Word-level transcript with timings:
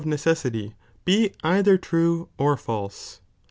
177 0.01 0.09
necessity 0.09 0.75
be 1.05 1.31
either 1.43 1.77
true 1.77 2.27
or 2.39 2.55
fabe. 2.55 3.19